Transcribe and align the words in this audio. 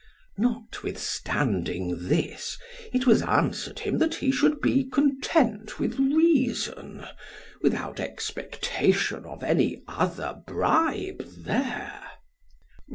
Notwithstanding 0.39 2.07
this, 2.07 2.57
it 2.91 3.05
was 3.05 3.21
answered 3.21 3.77
him 3.77 3.99
that 3.99 4.15
he 4.15 4.31
should 4.31 4.59
be 4.59 4.83
content 4.83 5.77
with 5.79 5.99
reason, 5.99 7.05
without 7.61 7.99
expectation 7.99 9.25
of 9.25 9.43
any 9.43 9.83
other 9.87 10.41
bribe 10.47 11.19
there. 11.45 12.01